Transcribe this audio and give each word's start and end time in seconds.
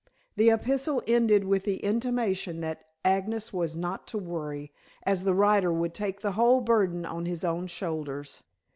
The 0.35 0.49
epistle 0.49 1.03
ended 1.05 1.43
with 1.43 1.63
the 1.63 1.77
intimation 1.85 2.59
that 2.61 2.85
Agnes 3.05 3.53
was 3.53 3.75
not 3.75 4.07
to 4.07 4.17
worry, 4.17 4.71
as 5.03 5.25
the 5.25 5.35
writer 5.35 5.71
would 5.71 5.93
take 5.93 6.21
the 6.21 6.31
whole 6.31 6.59
burden 6.61 7.05
on 7.05 7.27
his 7.27 7.43
own 7.43 7.67
shoulders. 7.67 8.41